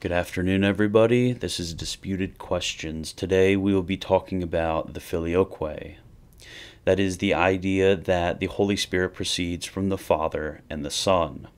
[0.00, 1.34] Good afternoon, everybody.
[1.34, 3.12] This is Disputed Questions.
[3.12, 5.96] Today we will be talking about the filioque.
[6.86, 11.48] That is the idea that the Holy Spirit proceeds from the Father and the Son.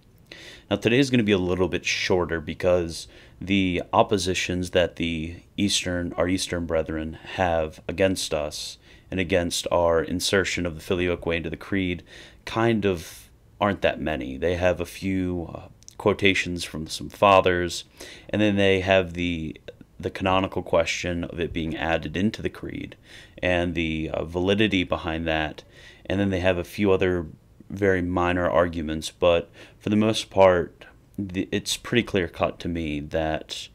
[0.69, 3.07] Now, today is going to be a little bit shorter because
[3.41, 8.77] the oppositions that the Eastern, our Eastern brethren, have against us
[9.09, 12.03] and against our insertion of the filioque into the Creed
[12.45, 13.31] kind of
[13.61, 14.37] aren't that many.
[14.37, 15.71] They have a few
[16.03, 17.85] quotations from some fathers,
[18.29, 19.57] and then they have the
[20.01, 22.97] the canonical question of it being added into the creed
[23.41, 25.63] and the uh, validity behind that,
[26.07, 27.27] and then they have a few other
[27.71, 30.87] very minor arguments, but for the most part,
[31.17, 33.69] the, it's pretty clear cut to me that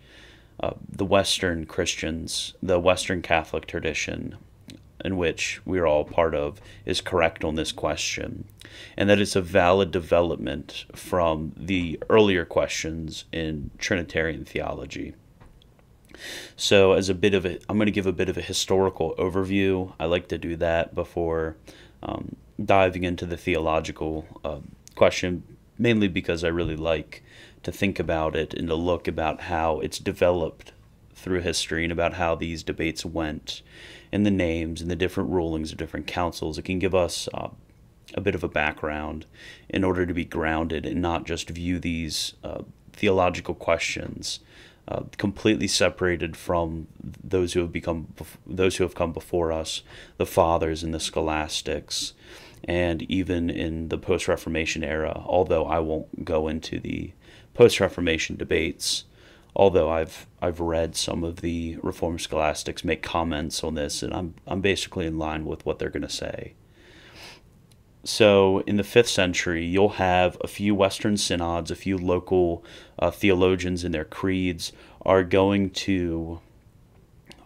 [0.60, 4.36] uh, the Western Christians, the Western Catholic tradition,
[5.08, 8.44] in which we're all part of is correct on this question,
[8.98, 15.14] and that it's a valid development from the earlier questions in Trinitarian theology.
[16.58, 19.16] So, as a bit of a, I'm going to give a bit of a historical
[19.18, 19.94] overview.
[19.98, 21.56] I like to do that before
[22.04, 24.60] um, diving into the theological uh,
[24.96, 25.44] question,
[25.78, 27.24] mainly because I really like
[27.64, 30.74] to think about it and to look about how it's developed
[31.16, 33.62] through history and about how these debates went
[34.12, 36.58] and the names and the different rulings of different councils.
[36.58, 37.50] It can give us uh,
[38.14, 39.26] a bit of a background
[39.70, 42.62] in order to be grounded and not just view these uh,
[42.94, 44.40] theological questions
[44.88, 48.08] uh, completely separated from those who have become
[48.46, 49.82] those who have come before us,
[50.16, 52.14] the fathers and the scholastics,
[52.64, 55.24] and even in the post-Reformation era.
[55.26, 57.12] Although I won't go into the
[57.54, 59.04] post-Reformation debates
[59.58, 64.36] although I've I've read some of the Reformed scholastics make comments on this, and I'm
[64.46, 66.54] I'm basically in line with what they're going to say.
[68.06, 72.64] So in the fifth century, you'll have a few Western synods, a few local
[72.98, 74.72] uh, theologians in their creeds
[75.02, 76.40] are going to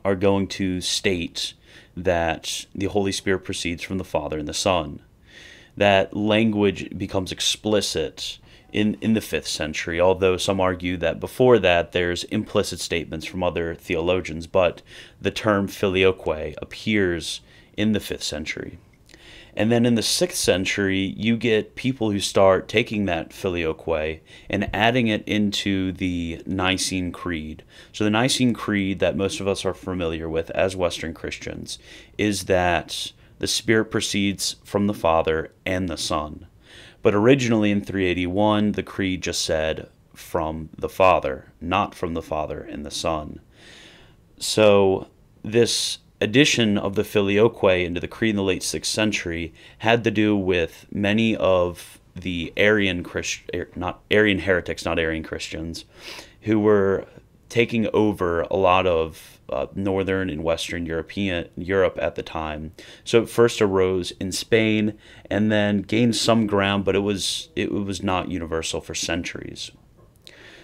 [0.04, 1.54] are going to state
[1.96, 5.02] that the Holy Spirit proceeds from the Father and the Son.
[5.78, 8.38] That language becomes explicit
[8.72, 13.44] in, in the fifth century, although some argue that before that there's implicit statements from
[13.44, 14.82] other theologians, but
[15.20, 17.42] the term filioque appears
[17.76, 18.78] in the fifth century.
[19.56, 24.70] And then in the sixth century, you get people who start taking that filioque and
[24.74, 27.64] adding it into the Nicene Creed.
[27.92, 31.80] So, the Nicene Creed that most of us are familiar with as Western Christians
[32.18, 36.48] is that the Spirit proceeds from the Father and the Son.
[37.02, 42.62] But originally in 381, the creed just said from the Father, not from the Father
[42.62, 43.40] and the Son.
[44.38, 45.08] So
[45.44, 50.12] this addition of the filioque into the creed in the late 6th century had to
[50.12, 55.86] do with many of the Arian Christ, er, not Arian heretics, not Arian Christians,
[56.42, 57.06] who were
[57.52, 62.72] taking over a lot of uh, northern and western European Europe at the time.
[63.04, 64.98] So it first arose in Spain
[65.30, 69.70] and then gained some ground, but it was it was not universal for centuries.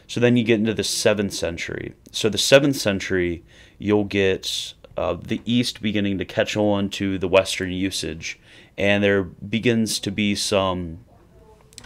[0.08, 1.94] So then you get into the seventh century.
[2.14, 3.44] So the seventh century,
[3.78, 8.40] you'll get uh, the East beginning to catch on to the Western usage,
[8.78, 11.00] and there begins to be some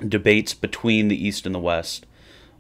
[0.08, 2.06] debates between the East and the West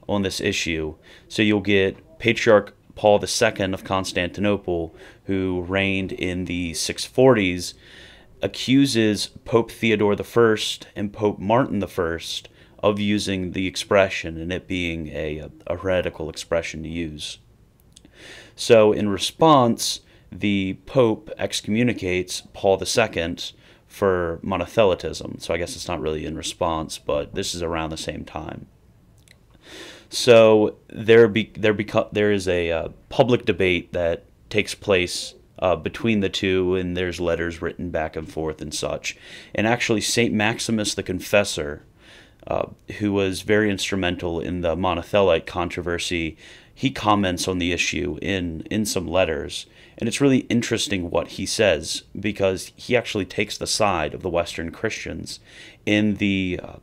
[0.09, 0.95] on this issue.
[1.27, 4.95] So you'll get Patriarch Paul II of Constantinople,
[5.25, 7.73] who reigned in the 640s,
[8.43, 10.57] accuses Pope Theodore I
[10.95, 12.19] and Pope Martin I
[12.83, 17.39] of using the expression and it being a, a heretical expression to use.
[18.55, 20.01] So, in response,
[20.31, 23.35] the Pope excommunicates Paul II
[23.87, 25.41] for monothelitism.
[25.41, 28.67] So, I guess it's not really in response, but this is around the same time.
[30.11, 35.77] So there be there beco- there is a uh, public debate that takes place uh,
[35.77, 39.15] between the two, and there's letters written back and forth and such.
[39.55, 41.83] And actually, Saint Maximus the Confessor,
[42.45, 42.67] uh,
[42.99, 46.35] who was very instrumental in the monothelite controversy,
[46.75, 49.65] he comments on the issue in in some letters.
[49.97, 54.29] And it's really interesting what he says because he actually takes the side of the
[54.29, 55.39] Western Christians
[55.85, 56.75] in the uh,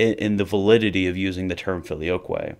[0.00, 2.56] in, in the validity of using the term filioque.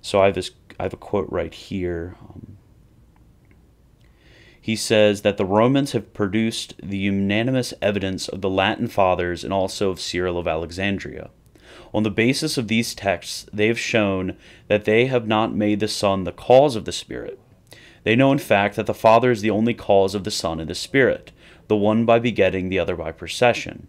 [0.00, 2.16] So I have this, I have a quote right here.
[2.20, 2.56] Um,
[4.60, 9.52] he says that the Romans have produced the unanimous evidence of the Latin fathers and
[9.52, 11.30] also of Cyril of Alexandria.
[11.94, 14.36] On the basis of these texts, they have shown
[14.68, 17.38] that they have not made the Son the cause of the Spirit.
[18.02, 20.70] They know, in fact, that the Father is the only cause of the Son and
[20.70, 21.32] the Spirit,
[21.68, 23.88] the one by begetting, the other by procession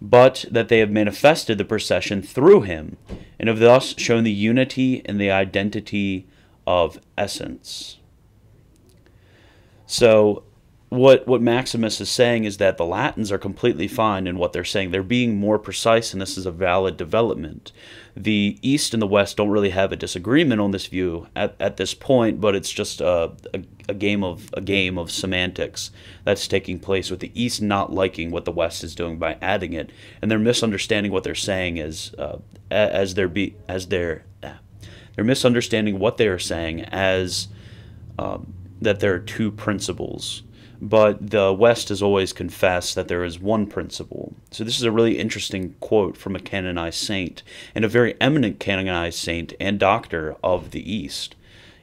[0.00, 2.96] but that they have manifested the procession through him,
[3.38, 6.26] and have thus shown the unity and the identity
[6.66, 7.98] of essence.
[9.86, 10.44] So
[10.88, 14.64] what what Maximus is saying is that the Latins are completely fine in what they're
[14.64, 14.90] saying.
[14.90, 17.72] They're being more precise, and this is a valid development.
[18.16, 21.76] The East and the West don't really have a disagreement on this view at, at
[21.76, 25.90] this point, but it's just a, a, a game of a game of semantics
[26.24, 29.74] that's taking place with the East not liking what the West is doing by adding
[29.74, 29.90] it,
[30.22, 32.38] and they're misunderstanding what they're saying as uh,
[32.70, 34.24] as they're be as they're
[35.14, 37.48] they're misunderstanding what they are saying as
[38.18, 40.44] um, that there are two principles
[40.80, 44.34] but the West has always confessed that there is one principle.
[44.50, 47.42] So this is a really interesting quote from a canonized saint,
[47.74, 51.34] and a very eminent canonized saint and doctor of the East,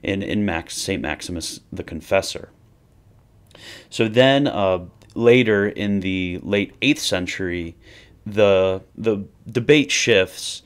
[0.02, 1.02] in, in Max, St.
[1.02, 2.50] Maximus the Confessor.
[3.90, 7.76] So then, uh, later in the late 8th century,
[8.26, 10.62] the, the debate shifts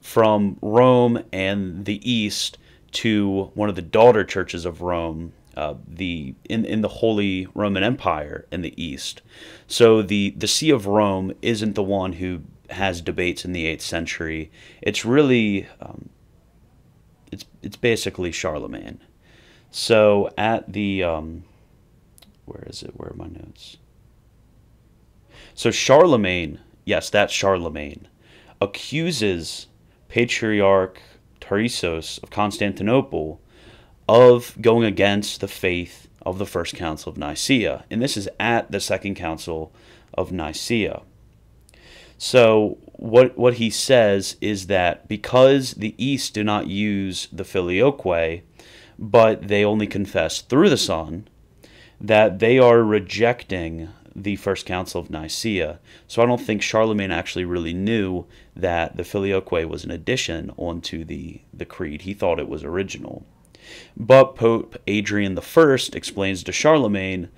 [0.00, 2.58] from Rome and the East
[2.92, 7.82] to one of the daughter churches of Rome, uh, the in in the Holy Roman
[7.82, 9.22] Empire in the East.
[9.66, 13.82] So the the See of Rome isn't the one who has debates in the eighth
[13.82, 14.50] century.
[14.82, 16.10] It's really um,
[17.32, 19.00] it's it's basically Charlemagne.
[19.70, 21.44] So at the um,
[22.44, 22.92] where is it?
[22.96, 23.78] Where are my notes?
[25.54, 28.08] So Charlemagne, yes, that's Charlemagne,
[28.60, 29.68] accuses
[30.08, 31.00] Patriarch
[31.40, 33.40] Tarasios of Constantinople
[34.08, 37.84] of going against the faith of the First Council of Nicaea.
[37.90, 39.72] And this is at the Second Council
[40.14, 41.02] of Nicaea.
[42.18, 48.42] So, what, what he says is that because the East do not use the filioque,
[48.98, 51.28] but they only confess through the Son,
[52.00, 55.78] that they are rejecting the First Council of Nicaea.
[56.08, 58.24] So I don't think Charlemagne actually really knew
[58.54, 62.02] that the filioque was an addition onto the, the creed.
[62.02, 63.26] He thought it was original.
[63.96, 67.28] But Pope Adrian I explains to Charlemagne,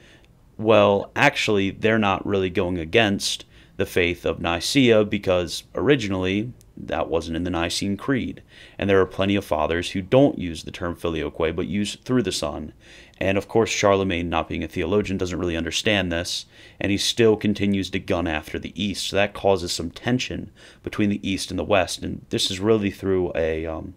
[0.56, 3.44] well, actually, they're not really going against
[3.76, 8.42] the faith of Nicaea because originally that wasn't in the Nicene Creed.
[8.76, 12.22] And there are plenty of fathers who don't use the term filioque but use through
[12.22, 12.72] the Son.
[13.18, 16.46] And of course, Charlemagne, not being a theologian, doesn't really understand this,
[16.80, 19.08] and he still continues to gun after the East.
[19.08, 20.50] So that causes some tension
[20.82, 23.94] between the East and the West, and this is really through a um,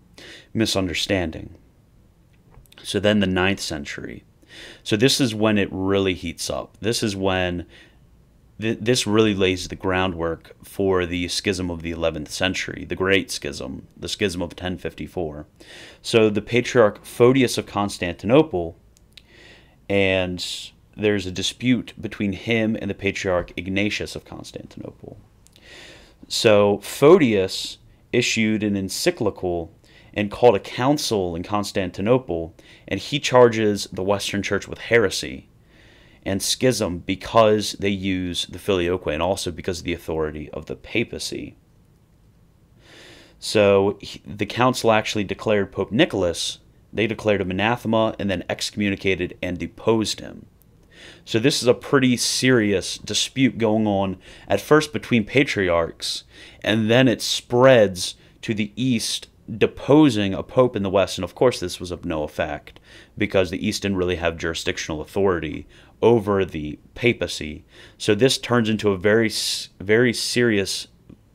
[0.53, 1.55] misunderstanding.
[2.83, 4.23] So then the ninth century.
[4.83, 6.77] So this is when it really heats up.
[6.81, 7.65] This is when
[8.59, 13.31] th- this really lays the groundwork for the schism of the 11th century, the Great
[13.31, 15.45] Schism, the schism of 1054.
[16.01, 18.77] So the Patriarch Photius of Constantinople,
[19.89, 20.45] and
[20.95, 25.17] there's a dispute between him and the Patriarch Ignatius of Constantinople.
[26.27, 27.77] So Photius
[28.13, 29.71] issued an encyclical
[30.13, 32.53] and called a council in Constantinople,
[32.87, 35.47] and he charges the Western Church with heresy
[36.23, 40.75] and schism because they use the filioque and also because of the authority of the
[40.75, 41.55] papacy.
[43.39, 46.59] So he, the council actually declared Pope Nicholas,
[46.93, 50.45] they declared him anathema and then excommunicated and deposed him.
[51.25, 54.17] So this is a pretty serious dispute going on
[54.47, 56.23] at first between patriarchs,
[56.63, 61.35] and then it spreads to the east deposing a pope in the West, and of
[61.35, 62.79] course this was of no effect
[63.17, 65.67] because the East didn't really have jurisdictional authority
[66.01, 67.63] over the papacy.
[67.97, 69.31] So this turns into a very,
[69.79, 70.87] very serious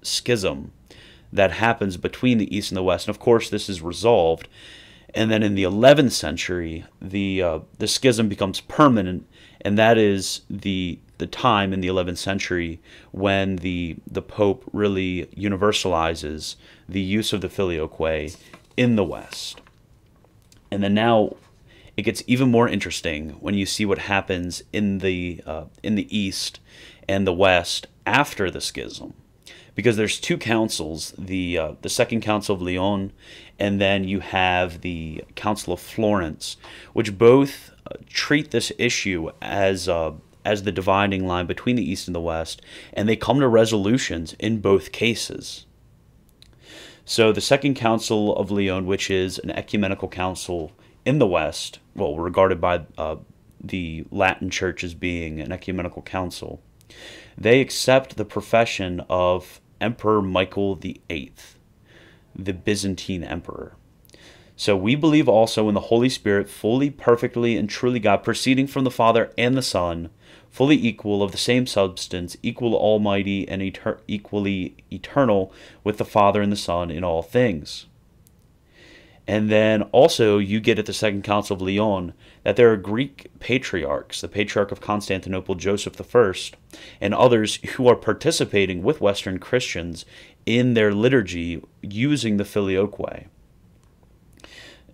[0.02, 0.72] schism
[1.32, 3.06] that happens between the East and the West.
[3.06, 4.48] And of course, this is resolved.
[5.14, 9.26] And then in the 11th century, the uh, the schism becomes permanent,
[9.62, 12.80] and that is the the time in the 11th century
[13.12, 16.56] when the the Pope really universalizes
[16.88, 18.36] the use of the filioque
[18.76, 19.60] in the West.
[20.70, 21.36] And then now
[21.96, 26.16] it gets even more interesting when you see what happens in the uh, in the
[26.16, 26.60] East
[27.08, 29.14] and the West after the schism,
[29.74, 33.12] because there's two councils: the uh, the Second Council of Lyon,
[33.58, 36.58] and then you have the Council of Florence,
[36.92, 40.12] which both uh, treat this issue as uh,
[40.46, 42.62] as the dividing line between the East and the West,
[42.92, 45.66] and they come to resolutions in both cases.
[47.04, 50.72] So the Second Council of Lyon, which is an ecumenical council
[51.04, 53.16] in the West, well, regarded by uh,
[53.62, 56.62] the Latin Church as being an ecumenical council,
[57.36, 61.32] they accept the profession of Emperor Michael VIII,
[62.34, 63.74] the Byzantine emperor.
[64.56, 68.84] So we believe also in the Holy Spirit, fully, perfectly, and truly God, proceeding from
[68.84, 70.08] the Father and the Son,
[70.56, 75.52] fully equal, of the same substance, equal, almighty, and eter- equally eternal
[75.84, 77.84] with the Father and the Son in all things
[79.26, 83.26] And then also, you get at the Second Council of Lyon that there are Greek
[83.38, 86.32] patriarchs, the Patriarch of Constantinople, Joseph I,
[87.02, 90.06] and others who are participating with Western Christians
[90.46, 93.26] in their liturgy using the filioque.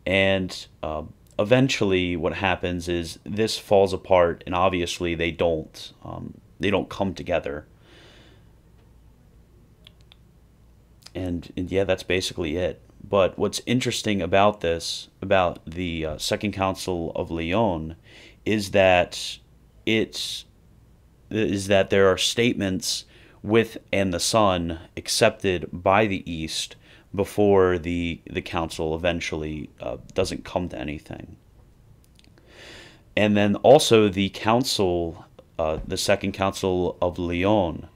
[0.05, 1.03] And uh,
[1.43, 7.13] eventually, what happens is this falls apart, and obviously, they don't um, they don't come
[7.13, 7.67] together.
[11.15, 12.81] And, and yeah, that's basically it.
[13.07, 17.97] But what's interesting about this, about the uh, Second Council of Lyon,
[18.47, 19.39] is that
[19.85, 20.47] it's
[21.29, 23.05] is that there are statements
[23.43, 26.77] with and the Son accepted by the East
[27.15, 31.37] before the the council eventually uh, doesn't come to anything.
[33.17, 35.27] And then also the council,
[35.59, 37.89] uh, the Second Council of Lyon,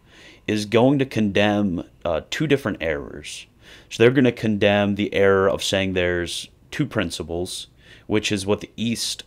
[0.47, 3.47] is going to condemn uh, two different errors.
[3.89, 7.69] So they're going to condemn the error of saying there's two principles,
[8.07, 9.25] which is what the East,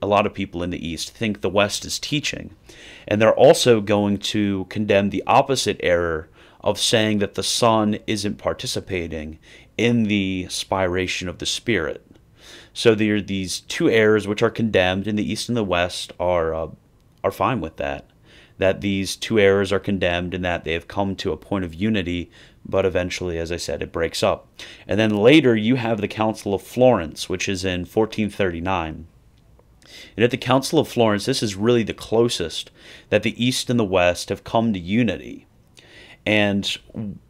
[0.00, 2.56] a lot of people in the East think the West is teaching.
[3.06, 6.28] And they're also going to condemn the opposite error
[6.66, 9.38] of saying that the Son isn't participating
[9.78, 12.04] in the spiration of the Spirit.
[12.74, 16.12] So there are these two errors which are condemned in the East and the West
[16.20, 16.68] are uh,
[17.24, 18.10] are fine with that.
[18.58, 21.74] That these two errors are condemned and that they have come to a point of
[21.74, 22.30] unity
[22.68, 24.48] but eventually, as I said, it breaks up.
[24.88, 29.06] And then later, you have the Council of Florence, which is in 1439.
[30.16, 32.72] And at the Council of Florence, this is really the closest
[33.10, 35.45] that the East and the West have come to unity.
[36.26, 36.76] And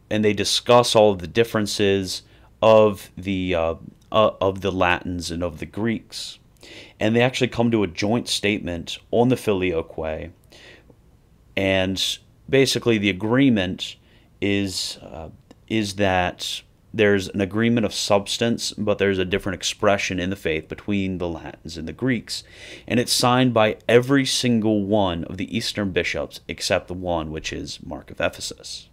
[0.09, 2.23] and they discuss all of the differences
[2.61, 3.75] of the uh,
[4.11, 6.39] uh, of the Latins and of the Greeks.
[6.99, 10.31] And they actually come to a joint statement on the Filioque.
[11.55, 12.17] And
[12.49, 13.95] basically, the agreement
[14.41, 15.29] is uh,
[15.67, 16.61] is that
[16.97, 21.27] there's an agreement of substance, but there's a different expression in the faith between the
[21.27, 22.43] Latins and the Greeks.
[22.87, 27.53] And it's signed by every single one of the Eastern bishops except the one, which
[27.53, 28.89] is Mark of Ephesus.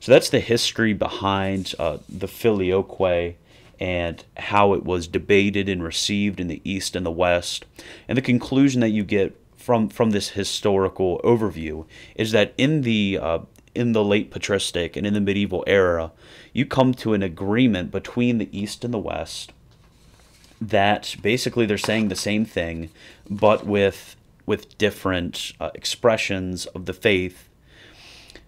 [0.00, 3.36] So that's the history behind uh, the Filioque
[3.80, 7.64] and how it was debated and received in the East and the West.
[8.08, 13.18] And the conclusion that you get from, from this historical overview is that in the
[13.20, 13.38] uh,
[13.74, 16.12] in the late patristic and in the medieval era,
[16.54, 19.52] you come to an agreement between the East and the West
[20.60, 22.88] that basically they're saying the same thing,
[23.28, 27.48] but with with different uh, expressions of the faith,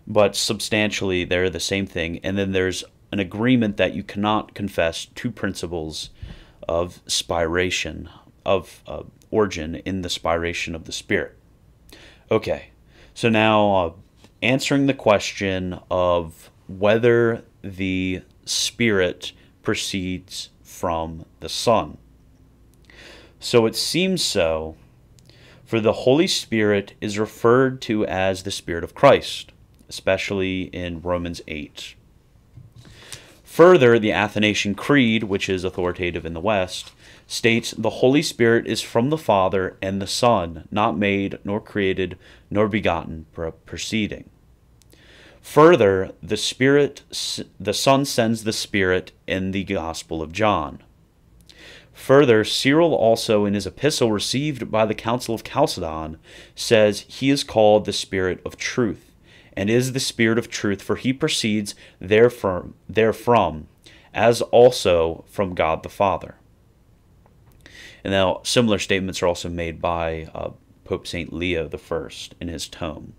[0.06, 2.20] but substantially they're the same thing.
[2.22, 6.10] And then there's an agreement that you cannot confess two principles
[6.68, 8.08] of spiration,
[8.44, 11.36] of uh, origin in the spiration of the Spirit.
[12.30, 12.68] Okay,
[13.14, 13.92] so now uh,
[14.42, 19.32] answering the question of whether the Spirit
[19.62, 21.98] proceeds from the Son.
[23.40, 24.76] So it seems so,
[25.64, 29.52] for the Holy Spirit is referred to as the Spirit of Christ,
[29.88, 31.94] especially in Romans 8.
[33.42, 36.92] Further, the Athanasian Creed, which is authoritative in the West,
[37.26, 42.18] states the Holy Spirit is from the Father and the Son, not made, nor created,
[42.50, 43.26] nor begotten,
[43.64, 44.28] proceeding.
[45.46, 47.02] Further, the Spirit,
[47.58, 50.82] the Son sends the Spirit in the Gospel of John.
[51.94, 56.18] Further, Cyril also in his epistle received by the Council of Chalcedon
[56.54, 59.12] says he is called the Spirit of truth,
[59.56, 63.68] and is the Spirit of truth, for he proceeds therefrom, therefrom
[64.12, 66.34] as also from God the Father.
[68.04, 70.50] And now similar statements are also made by uh,
[70.84, 71.32] Pope St.
[71.32, 72.08] Leo I
[72.40, 73.14] in his tome.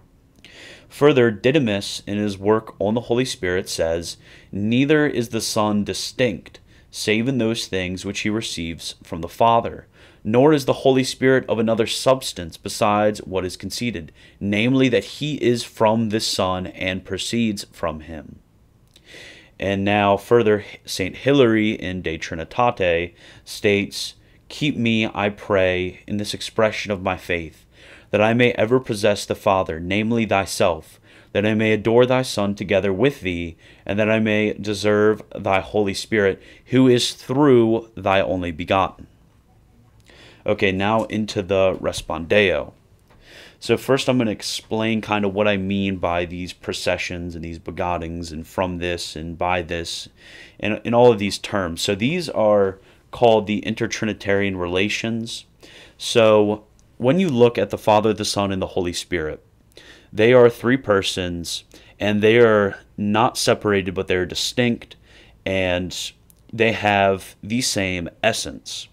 [0.89, 4.17] Further, Didymus, in his work on the Holy Spirit, says,
[4.51, 9.87] Neither is the Son distinct, save in those things which he receives from the Father,
[10.23, 15.35] nor is the Holy Spirit of another substance besides what is conceded, namely that he
[15.35, 18.39] is from the Son and proceeds from him.
[19.59, 21.15] And now, further, St.
[21.15, 23.13] Hilary in De Trinitate
[23.43, 24.13] states,
[24.49, 27.65] Keep me, I pray, in this expression of my faith,
[28.11, 30.99] that I may ever possess the Father, namely thyself,
[31.33, 35.59] that I may adore thy Son together with thee, and that I may deserve thy
[35.59, 39.07] Holy Spirit, who is through thy only begotten.
[40.45, 42.73] Okay, now into the respondeo.
[43.59, 47.43] So first I'm going to explain kind of what I mean by these processions and
[47.43, 50.07] these begottings and from this and by this
[50.59, 51.81] and, and all of these terms.
[51.81, 52.79] So these are
[53.11, 55.45] called the intertrinitarian relations.
[55.97, 56.65] So
[56.97, 59.43] when you look at the Father, the Son, and the Holy Spirit,
[60.11, 61.63] they are three persons
[61.99, 64.95] and they are not separated, but they're distinct.
[65.45, 66.11] And
[66.51, 68.87] they have the same essence.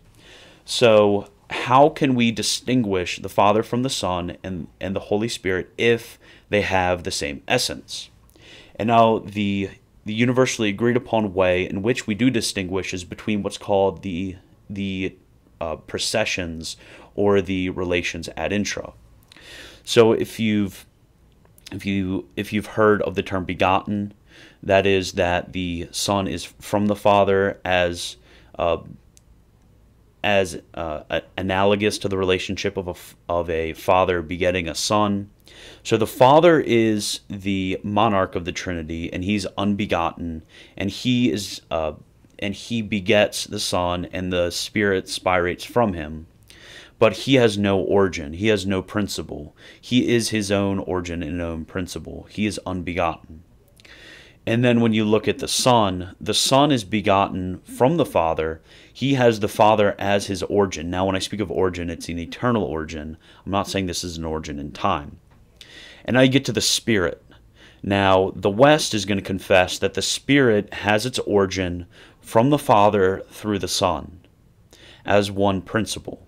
[0.64, 5.72] So, how can we distinguish the Father from the Son and, and the Holy Spirit
[5.76, 6.18] if
[6.48, 8.08] they have the same essence?
[8.76, 9.70] And now, the,
[10.04, 14.36] the universally agreed upon way in which we do distinguish is between what's called the,
[14.70, 15.16] the
[15.60, 16.76] uh, processions
[17.14, 18.92] or the relations ad intra.
[19.84, 20.86] So, if you've
[21.72, 24.14] if you if you've heard of the term begotten,
[24.62, 28.16] that is that the Son is from the Father as
[28.58, 28.78] uh,
[30.24, 32.94] as uh, analogous to the relationship of a,
[33.30, 35.28] of a father begetting a son.
[35.82, 40.42] So the Father is the monarch of the Trinity, and he's unbegotten,
[40.78, 41.92] and he is uh,
[42.38, 46.26] and he begets the Son, and the Spirit spirates from him.
[47.04, 48.32] But he has no origin.
[48.32, 49.54] He has no principle.
[49.78, 52.26] He is his own origin and own principle.
[52.30, 53.42] He is unbegotten.
[54.46, 58.62] And then when you look at the Son, the Son is begotten from the Father.
[58.90, 60.88] He has the Father as his origin.
[60.88, 63.18] Now, when I speak of origin, it's an eternal origin.
[63.44, 65.18] I'm not saying this is an origin in time.
[66.06, 67.22] And now you get to the Spirit.
[67.82, 71.84] Now, the West is going to confess that the Spirit has its origin
[72.22, 74.20] from the Father through the Son
[75.04, 76.26] as one principle.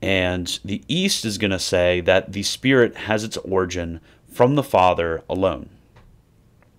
[0.00, 4.00] And the East is going to say that the Spirit has its origin
[4.30, 5.70] from the Father alone.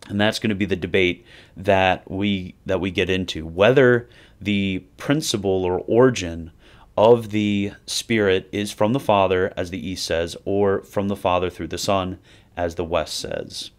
[0.07, 4.09] And that's going to be the debate that we that we get into whether
[4.41, 6.51] the principle or origin
[6.97, 11.49] of the spirit is from the father as the east says or from the father
[11.49, 12.19] through the son
[12.57, 13.71] as the west says.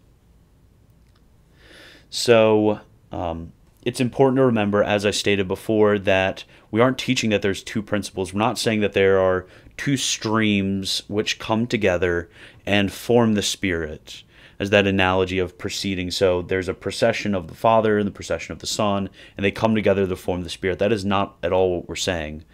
[2.09, 2.81] So
[3.13, 7.63] um, it's important to remember as i stated before that we aren't teaching that there's
[7.63, 9.47] two principles we're not saying that there are
[9.77, 12.29] two streams which come together
[12.67, 14.23] and form the spirit
[14.61, 16.11] as that analogy of proceeding.
[16.11, 19.51] So there's a procession of the Father and the procession of the Son, and they
[19.51, 20.79] come together to form the Spirit.
[20.79, 22.45] That is not at all what we're saying.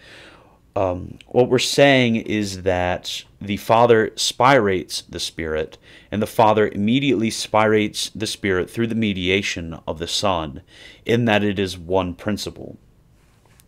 [0.76, 5.79] Um, what we're saying is that the Father spirates the Spirit,
[6.11, 10.61] and the Father immediately spirates the Spirit through the mediation of the Son,
[11.07, 12.77] in that it is one principle.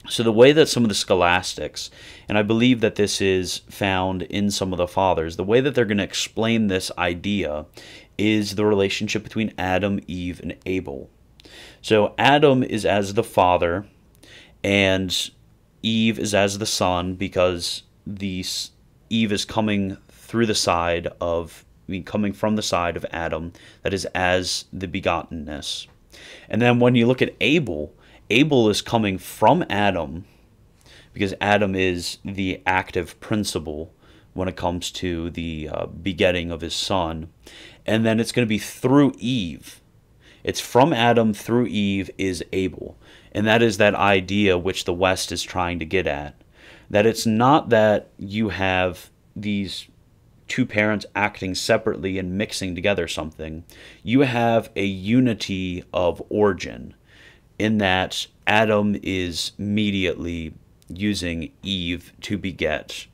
[0.07, 1.91] So, the way that some of the scholastics,
[2.29, 5.75] and I believe that this is found in some of the fathers, the way that
[5.75, 7.65] they're going to explain this idea
[8.19, 11.09] is the relationship between Adam, Eve, and Abel.
[11.81, 13.87] So Adam is as the father,
[14.63, 15.31] and
[15.83, 18.45] Eve is as the son because the
[19.11, 23.53] Eve is coming through the side of I mean coming from the side of Adam
[23.83, 25.87] that is as the begottenness.
[26.49, 27.95] And then when you look at Abel,
[28.31, 30.25] Abel is coming from Adam
[31.13, 33.93] because Adam is the active principle
[34.35, 37.31] when it comes to the uh, begetting of his son
[37.89, 39.81] and then it's going to be through Eve.
[40.45, 42.99] It's from Adam through Eve is Abel.
[43.33, 46.35] And that is that idea which the West is trying to get at.
[46.91, 49.89] That it's not that you have these
[50.49, 53.65] two parents acting separately and mixing together something.
[54.03, 56.95] You have a unity of origin
[57.59, 60.55] in that Adam is immediately
[60.89, 63.07] using Eve to beget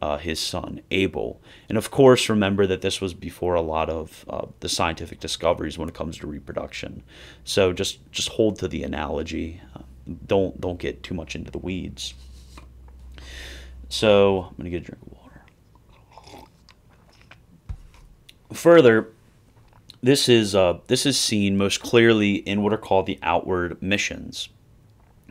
[0.00, 1.40] uh, his son Abel.
[1.68, 5.78] And of course, remember that this was before a lot of uh, the scientific discoveries
[5.78, 7.02] when it comes to reproduction.
[7.44, 9.60] So just just hold to the analogy.
[9.74, 9.82] Uh,
[10.26, 12.14] don't don't get too much into the weeds.
[13.88, 16.46] So I'm gonna get a drink of water.
[18.52, 19.08] Further,
[20.02, 24.48] this is uh, this is seen most clearly in what are called the outward missions.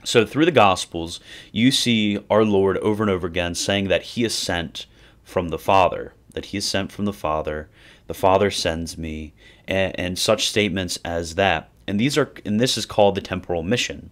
[0.04, 1.20] So through the Gospels,
[1.52, 4.86] you see our Lord over and over again saying that He is sent
[5.24, 7.70] from the Father, that He is sent from the Father,
[8.08, 9.34] the Father sends me,
[9.68, 11.70] and, and such statements as that.
[11.88, 14.10] And these are, and this is called the temporal mission.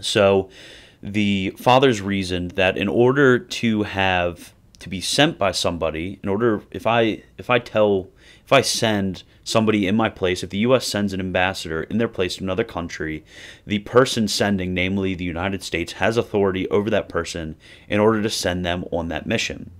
[0.00, 0.48] So
[1.02, 6.62] the Father's reasoned that in order to have to be sent by somebody, in order
[6.70, 8.08] if I if I tell
[8.44, 10.86] if I send somebody in my place, if the U.S.
[10.86, 13.24] sends an ambassador in their place to another country,
[13.66, 17.56] the person sending, namely the United States, has authority over that person
[17.88, 19.70] in order to send them on that mission.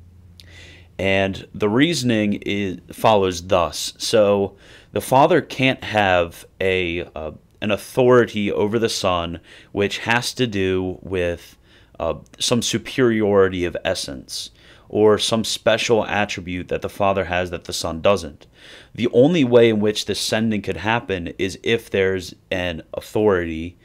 [0.99, 3.95] And the reasoning is, follows thus.
[3.97, 4.57] So
[4.93, 9.41] the father can't have a uh, an authority over the son,
[9.73, 11.57] which has to do with
[11.99, 14.51] uh, some superiority of essence
[14.91, 18.49] or some special attribute that the Father has that the Son doesn't.
[18.93, 23.79] The only way in which this sending could happen is if there's an authority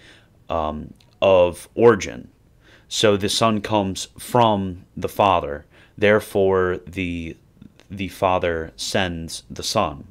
[0.49, 2.29] um, of origin.
[2.87, 5.65] So the Son comes from the Father,
[5.95, 7.37] therefore the
[7.89, 10.07] the Father sends the Son.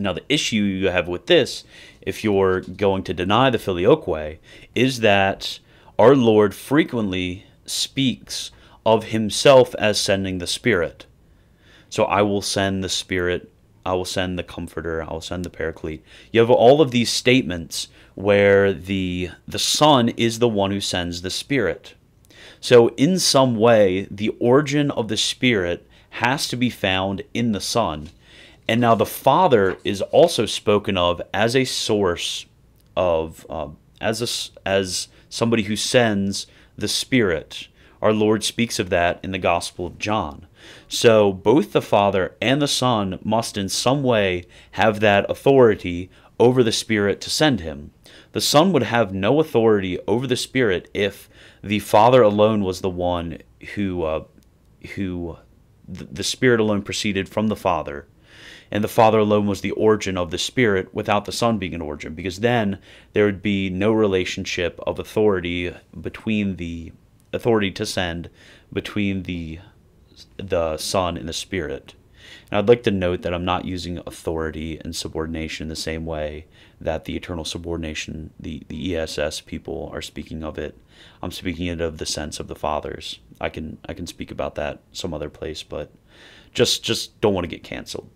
[0.00, 1.62] Now, the issue you have with this,
[2.00, 4.38] if you're going to deny the filioque,
[4.74, 5.60] is that
[6.00, 8.50] our Lord frequently speaks
[8.86, 11.06] of himself as sending the Spirit.
[11.88, 13.50] So I will send the Spirit,
[13.86, 16.02] I will send the Comforter, I will send the Paraclete.
[16.32, 21.22] You have all of these statements where the the Son is the one who sends
[21.22, 21.94] the Spirit.
[22.60, 27.60] So in some way, the origin of the Spirit has to be found in the
[27.60, 28.10] Son.
[28.66, 32.46] And now the Father is also spoken of as a source
[32.96, 33.68] of, uh,
[34.00, 36.46] as, a, as somebody who sends
[36.78, 37.68] the Spirit.
[38.04, 40.46] Our Lord speaks of that in the Gospel of John.
[40.88, 46.62] So both the Father and the Son must in some way have that authority over
[46.62, 47.92] the Spirit to send him.
[48.32, 51.30] The Son would have no authority over the Spirit if
[51.62, 53.38] the Father alone was the one
[53.74, 54.24] who, uh,
[54.96, 55.38] who
[55.88, 58.06] the Spirit alone proceeded from the Father,
[58.70, 61.80] and the Father alone was the origin of the Spirit without the Son being an
[61.80, 62.80] origin, because then
[63.14, 66.92] there would be no relationship of authority between the
[67.34, 68.30] authority to send
[68.72, 69.60] between the
[70.36, 71.94] the Son and the Spirit.
[72.50, 76.06] And I'd like to note that I'm not using authority and subordination in the same
[76.06, 76.46] way
[76.80, 80.76] that the eternal subordination, the, the ESS people are speaking of it.
[81.22, 83.20] I'm speaking it of the sense of the fathers.
[83.40, 85.90] I can I can speak about that some other place, but
[86.52, 88.10] just just don't want to get canceled.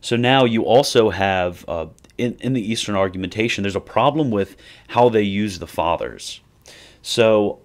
[0.00, 1.86] So now you also have uh,
[2.18, 4.56] in in the Eastern argumentation, there's a problem with
[4.88, 6.40] how they use the fathers.
[7.02, 7.60] So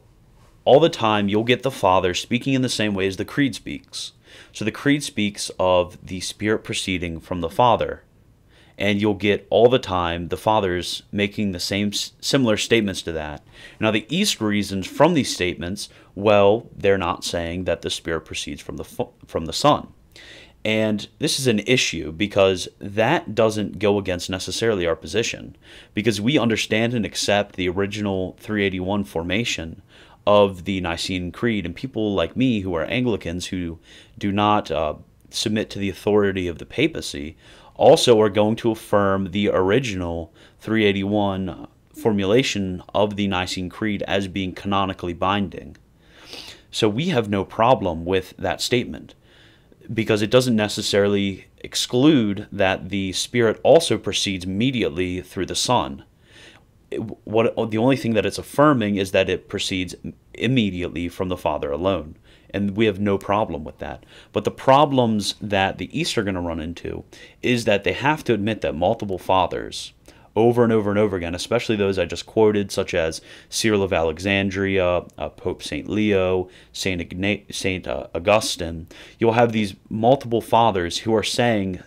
[0.66, 3.56] all the time you'll get the father speaking in the same way as the creed
[3.56, 4.12] speaks.
[4.52, 8.04] So the creed speaks of the spirit proceeding from the father
[8.78, 13.44] and you'll get all the time the fathers making the same similar statements to that.
[13.80, 18.62] Now the East reasons from these statements, well, they're not saying that the Spirit proceeds
[18.62, 18.84] from the
[19.26, 19.94] from the Son.
[20.66, 25.56] And this is an issue because that doesn't go against necessarily our position
[25.94, 29.82] because we understand and accept the original 381 formation
[30.26, 31.66] of the Nicene Creed.
[31.66, 33.80] And people like me who are Anglicans who
[34.18, 34.96] do not uh,
[35.30, 37.38] submit to the authority of the papacy
[37.76, 44.54] also are going to affirm the original 381 formulation of the Nicene Creed as being
[44.54, 45.78] canonically binding.
[46.72, 49.16] So we have no problem with that statement
[49.94, 56.04] because it doesn't necessarily exclude that the Spirit also proceeds immediately through the Son.
[56.92, 59.96] It, what the only thing that it's affirming is that it proceeds
[60.34, 62.18] immediately from the Father alone
[62.50, 64.06] and we have no problem with that.
[64.32, 67.04] But the problems that the East are going to run into
[67.42, 69.94] is that they have to admit that multiple fathers,
[70.38, 73.92] over and over and over again, especially those I just quoted, such as Cyril of
[73.92, 81.00] Alexandria, uh, Pope Saint Leo, Saint Igna- Saint uh, Augustine, you'll have these multiple fathers
[81.00, 81.82] who are saying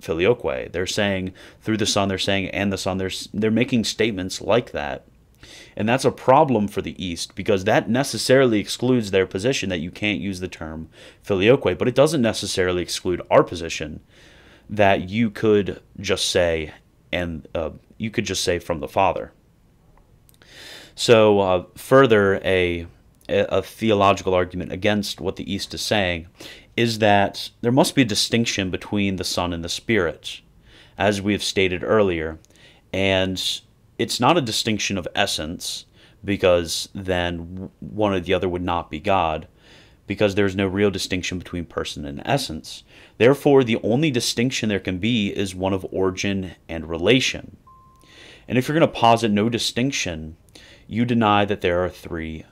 [0.00, 0.70] filioque.
[0.70, 2.08] They're saying through the Son.
[2.08, 2.98] They're saying and the Son.
[2.98, 5.06] They're they're making statements like that
[5.76, 9.90] and that's a problem for the East because that necessarily excludes their position that you
[9.90, 10.88] can't use the term
[11.22, 14.00] filioque, but it doesn't necessarily exclude our position
[14.68, 16.72] that you could just say,
[17.12, 19.32] and uh, you could just say from the Father.
[20.94, 22.86] So, uh, further, a,
[23.28, 26.26] a theological argument against what the East is saying
[26.76, 30.40] is that there must be a distinction between the Son and the Spirit,
[30.98, 32.38] as we have stated earlier.
[32.92, 33.60] And
[33.98, 35.86] it's not a distinction of essence
[36.24, 39.48] because then one or the other would not be God
[40.06, 42.84] because there's no real distinction between person and essence.
[43.18, 47.56] Therefore, the only distinction there can be is one of origin and relation.
[48.48, 50.36] And if you're going to posit no distinction,
[50.86, 52.44] you deny that there are three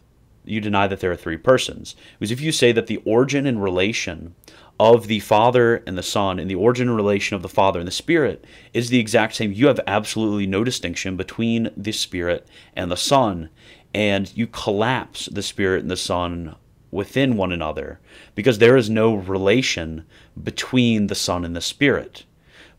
[0.47, 1.97] you deny that there are three persons.
[2.19, 4.35] Because if you say that the origin and relation
[4.79, 7.87] of the Father and the Son and the origin and relation of the Father and
[7.87, 9.53] the Spirit is the exact same.
[9.53, 13.51] You have absolutely no distinction between the Spirit and the Son,
[13.95, 16.57] and you collapse the Spirit and the Son
[16.95, 17.99] within one another
[18.37, 20.07] because there is no relation
[20.41, 22.25] between the Son and the Spirit.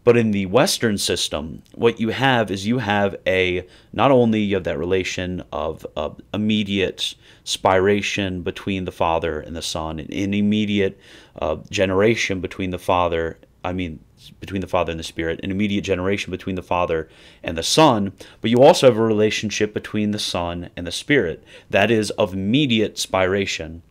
[0.05, 4.55] But in the Western system, what you have is you have a not only you
[4.55, 5.85] have that relation of,
[6.33, 10.97] immediate spiration between the Father and the Son, an immediate
[11.41, 13.99] uh, generation between the Father, I mean,
[14.39, 17.09] between the Father and the Spirit, an immediate generation between the Father
[17.43, 21.43] and the Son, but you also have a relationship between the Son and the Spirit
[21.69, 23.81] that is of immediate spiration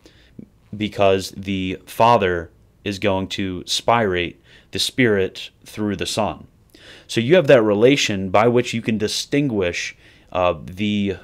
[0.77, 2.51] because the Father
[2.85, 4.41] is going to spirate
[4.73, 6.47] the Spirit through the Son.
[7.07, 9.97] So you have that relation by which you can distinguish
[10.33, 11.17] uh, the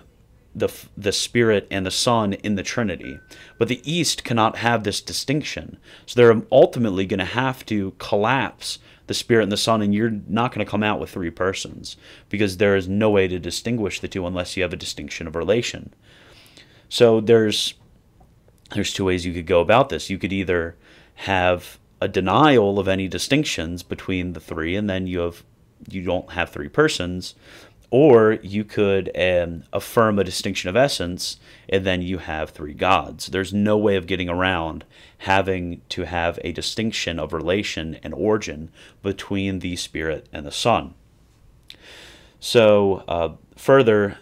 [0.55, 3.21] the the Spirit and the Son in the Trinity.
[3.59, 5.79] But the East cannot have this distinction.
[6.07, 10.21] So they're ultimately going to have to collapse the Spirit and the Son, and you're
[10.29, 11.97] not going to come out with three persons
[12.29, 15.35] because there is no way to distinguish the two unless you have a distinction of
[15.35, 15.93] relation.
[16.89, 17.75] So there's
[18.74, 20.11] there's two ways you could go about this.
[20.11, 20.76] You could either
[21.14, 25.44] have a denial of any distinctions between the three, and then you have
[25.88, 27.35] you don't have three persons,
[27.90, 33.26] or you could um, affirm a distinction of essence, and then you have three gods.
[33.26, 34.85] There's no way of getting around
[35.18, 38.70] having to have a distinction of relation and origin
[39.02, 40.94] between the Spirit and the Son.
[42.38, 44.18] So, uh, further,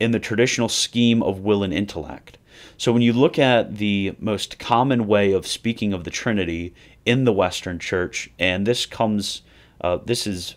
[0.00, 2.38] in the traditional scheme of will and intellect,
[2.76, 7.24] so when you look at the most common way of speaking of the Trinity in
[7.24, 9.42] the Western Church, and this comes,
[9.80, 10.56] uh, this is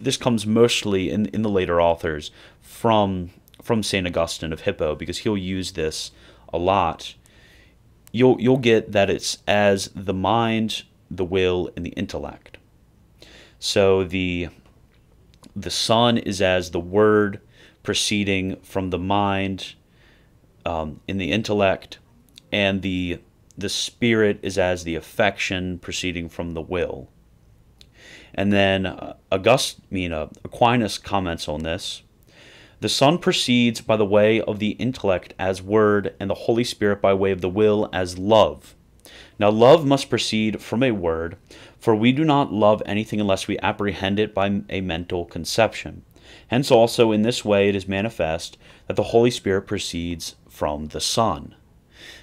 [0.00, 3.30] this comes mostly in, in the later authors from
[3.62, 6.10] from Saint Augustine of Hippo because he'll use this
[6.52, 7.14] a lot.
[8.12, 12.58] You'll you'll get that it's as the mind, the will, and the intellect.
[13.58, 14.48] So the
[15.56, 17.40] the Son is as the word
[17.82, 19.74] proceeding from the mind
[20.64, 21.98] um, in the intellect,
[22.52, 23.20] and the
[23.56, 27.08] the spirit is as the affection proceeding from the will.
[28.34, 32.02] And then uh, August, I mean, uh, Aquinas comments on this.
[32.80, 37.00] The Son proceeds by the way of the intellect as word, and the Holy Spirit
[37.00, 38.74] by way of the will as love.
[39.38, 41.36] Now, love must proceed from a word,
[41.78, 46.02] for we do not love anything unless we apprehend it by a mental conception.
[46.48, 51.00] Hence, also, in this way, it is manifest that the Holy Spirit proceeds from the
[51.00, 51.54] Son.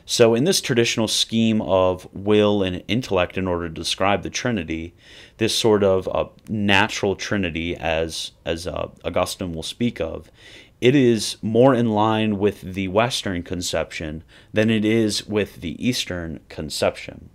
[0.05, 4.93] So, in this traditional scheme of will and intellect, in order to describe the Trinity,
[5.37, 10.31] this sort of uh, natural Trinity, as as uh, Augustine will speak of,
[10.79, 16.39] it is more in line with the Western conception than it is with the Eastern
[16.49, 17.29] conception.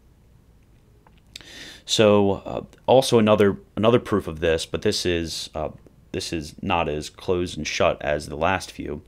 [1.85, 5.71] So, uh, also another another proof of this, but this is uh,
[6.13, 9.03] this is not as closed and shut as the last few,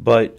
[0.00, 0.38] but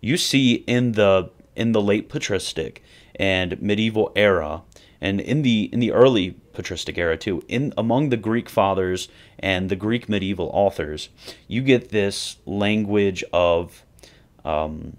[0.00, 2.82] you see in the in the late patristic
[3.16, 4.62] and medieval era
[5.00, 9.08] and in the in the early patristic era too in among the greek fathers
[9.38, 11.08] and the greek medieval authors
[11.46, 13.84] you get this language of
[14.44, 14.96] um,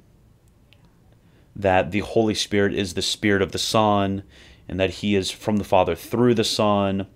[1.56, 4.24] that the holy spirit is the spirit of the son
[4.68, 7.08] and that he is from the father through the son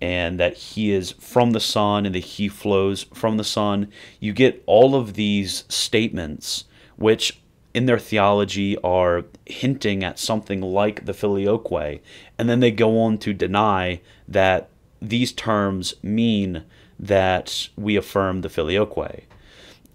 [0.00, 3.90] and that he is from the son and that he flows from the son.
[4.20, 6.64] You get all of these statements
[6.96, 7.40] which
[7.74, 12.00] in their theology are hinting at something like the filioque,
[12.38, 14.68] and then they go on to deny that
[15.00, 16.64] these terms mean
[16.98, 19.24] that we affirm the filioque.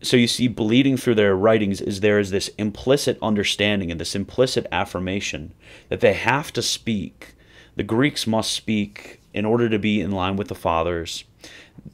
[0.03, 4.15] So you see, bleeding through their writings is there is this implicit understanding and this
[4.15, 5.53] implicit affirmation
[5.89, 7.35] that they have to speak.
[7.75, 11.23] The Greeks must speak in order to be in line with the fathers,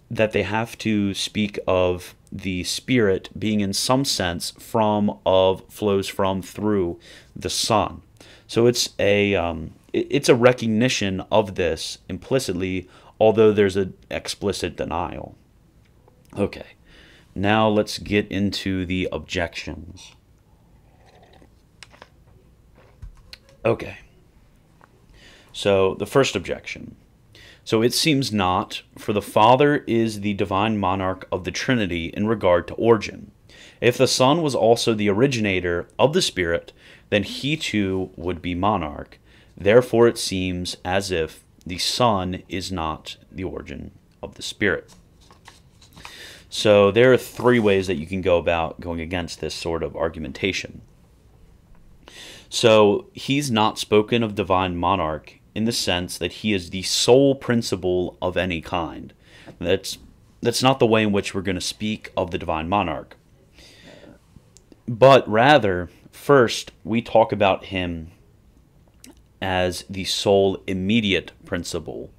[0.10, 6.08] that they have to speak of the spirit being in some sense from of flows
[6.08, 7.00] from through
[7.36, 8.02] the son.
[8.47, 12.88] So it's a um, it's a recognition of this implicitly
[13.19, 15.36] although there's an explicit denial.
[16.38, 16.65] Okay.
[17.34, 20.13] Now let's get into the objections.
[23.65, 23.97] Okay.
[25.52, 26.95] So the first objection
[27.67, 32.25] so it seems not, for the Father is the divine monarch of the Trinity in
[32.25, 33.32] regard to origin.
[33.82, 36.71] If the Son was also the originator of the Spirit,
[37.10, 39.19] then he too would be monarch.
[39.58, 43.91] Therefore it seems as if the Son is not the origin
[44.23, 44.89] of the Spirit.
[46.49, 49.93] So there are three ways that you can go about going against this sort of
[49.93, 50.84] argumentation.
[52.47, 57.33] So he's not spoken of divine monarch in the sense that he is the sole
[57.33, 59.11] principle of any kind.
[59.57, 59.97] That's
[60.39, 63.17] that's not the way in which we're going to speak of the divine monarch.
[64.87, 68.11] But rather, first we talk about him
[69.41, 72.11] as the sole immediate principle.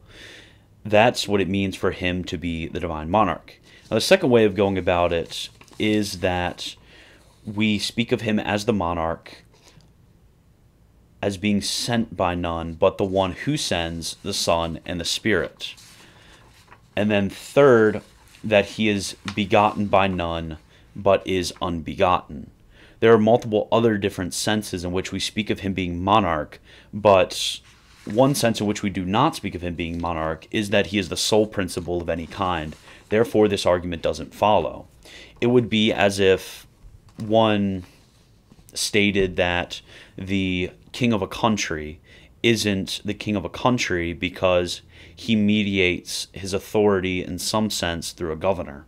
[0.85, 3.61] That's what it means for him to be the divine monarch.
[3.88, 5.48] Now, the second way of going about it
[5.79, 6.74] is that
[7.46, 9.44] we speak of him as the monarch
[11.21, 15.75] as being sent by none but the one who sends the Son and the Spirit.
[16.97, 18.03] And then, third,
[18.43, 20.59] that he is begotten by none
[20.95, 22.51] but is unbegotten.
[23.01, 26.61] There are multiple other different senses in which we speak of him being monarch,
[26.93, 27.61] but
[28.05, 30.99] one sense in which we do not speak of him being monarch is that he
[30.99, 32.75] is the sole principle of any kind.
[33.09, 34.89] Therefore, this argument doesn't follow.
[35.41, 36.67] It would be as if
[37.17, 37.85] one
[38.75, 39.81] stated that
[40.17, 42.01] the king of a country
[42.42, 44.83] isn't the king of a country because
[45.14, 48.87] he mediates his authority in some sense through a governor.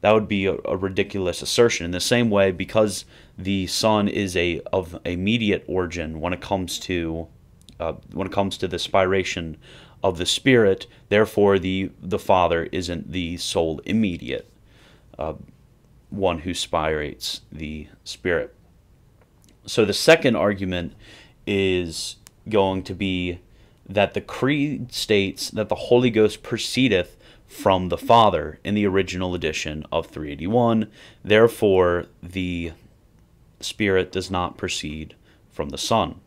[0.00, 1.86] That would be a, a ridiculous assertion.
[1.86, 3.04] In the same way, because
[3.36, 7.26] the Son is a of immediate origin when it comes to
[7.78, 9.56] uh, when it comes to the spiration
[10.02, 14.48] of the Spirit, therefore the the Father isn't the sole immediate
[15.18, 15.34] uh,
[16.10, 18.54] one who spirates the Spirit.
[19.66, 20.94] So the second argument
[21.46, 22.16] is
[22.48, 23.40] going to be
[23.88, 29.34] that the Creed states that the Holy Ghost proceedeth from the Father in the original
[29.34, 30.90] edition of 381.
[31.24, 32.72] Therefore, the
[33.60, 35.14] Spirit does not proceed
[35.50, 36.20] from the Son.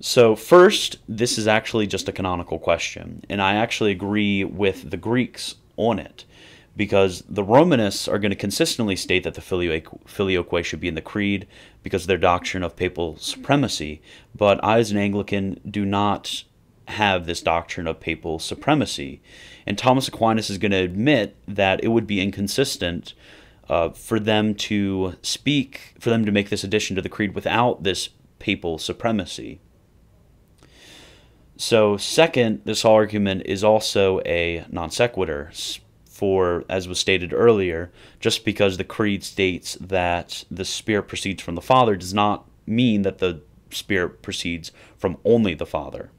[0.00, 4.96] So, first, this is actually just a canonical question, and I actually agree with the
[4.96, 6.24] Greeks on it
[6.76, 11.00] because the Romanists are going to consistently state that the filioque should be in the
[11.00, 11.46] Creed
[11.82, 14.00] because of their doctrine of papal supremacy.
[14.34, 16.44] But I, as an Anglican, do not
[16.88, 19.20] have this doctrine of papal supremacy.
[19.66, 23.14] And Thomas Aquinas is going to admit that it would be inconsistent
[23.68, 27.82] uh, for them to speak, for them to make this addition to the Creed without
[27.82, 29.60] this papal supremacy.
[31.56, 35.50] So, second, this argument is also a non sequitur
[36.20, 41.54] for, as was stated earlier, just because the Creed states that the Spirit proceeds from
[41.54, 46.10] the Father does not mean that the Spirit proceeds from only the Father.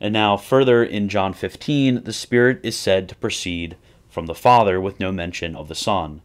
[0.00, 3.76] And now, further in John 15, the Spirit is said to proceed
[4.08, 6.20] from the Father with no mention of the Son.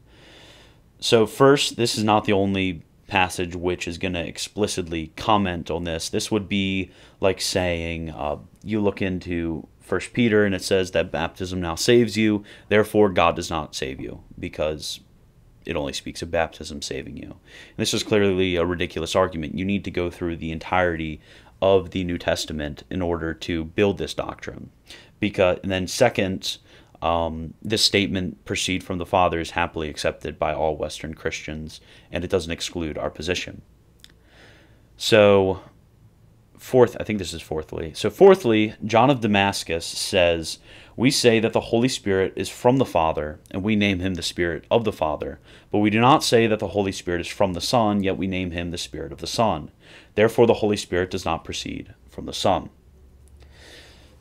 [0.99, 5.83] So, first, this is not the only passage which is going to explicitly comment on
[5.83, 6.09] this.
[6.09, 6.89] This would be
[7.19, 12.17] like saying, uh, you look into First Peter, and it says that baptism now saves
[12.17, 12.43] you.
[12.67, 15.01] Therefore, God does not save you because
[15.67, 17.27] it only speaks of baptism saving you.
[17.27, 19.56] And this is clearly a ridiculous argument.
[19.56, 21.21] You need to go through the entirety
[21.62, 24.71] of the New Testament in order to build this doctrine.
[25.19, 26.58] Because, and then second,
[27.03, 32.23] um, this statement proceed from the Father is happily accepted by all Western Christians, and
[32.23, 33.62] it doesn't exclude our position.
[34.97, 35.62] So
[36.63, 37.93] fourth, I think this is fourthly.
[37.93, 40.60] So, fourthly, John of Damascus says,
[40.95, 44.23] We say that the Holy Spirit is from the Father, and we name him the
[44.23, 45.39] Spirit of the Father.
[45.71, 48.28] But we do not say that the Holy Spirit is from the Son, yet we
[48.28, 49.71] name him the Spirit of the Son.
[50.15, 52.69] Therefore, the Holy Spirit does not proceed from the Son.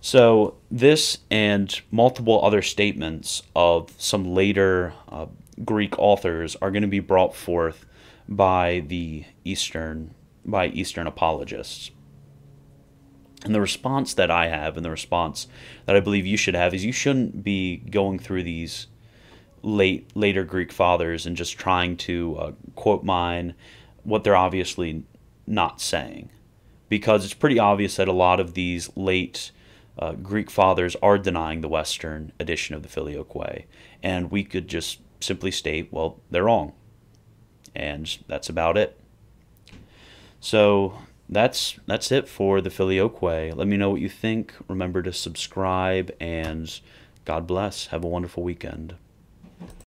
[0.00, 5.26] So, this and multiple other statements of some later uh,
[5.64, 7.86] Greek authors are going to be brought forth
[8.28, 11.92] by the Eastern by Eastern apologists.
[13.44, 15.48] And the response that I have, and the response
[15.86, 18.86] that I believe you should have, is you shouldn't be going through these
[19.62, 23.54] late later Greek fathers and just trying to uh, quote mine
[24.04, 25.04] what they're obviously
[25.46, 26.30] not saying,
[26.88, 29.50] because it's pretty obvious that a lot of these late
[29.98, 33.64] uh, Greek fathers are denying the Western edition of the Filioque,
[34.02, 36.72] and we could just simply state, well, they're wrong,
[37.74, 38.98] and that's about it.
[40.40, 40.94] So
[41.34, 43.54] that's that's it for the Filioque.
[43.54, 44.54] Let me know what you think.
[44.68, 46.80] Remember to subscribe and
[47.24, 47.86] God bless.
[47.86, 48.94] Have a wonderful weekend.